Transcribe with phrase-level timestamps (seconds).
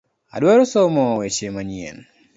[0.35, 1.97] Adwaro somo weche manyien.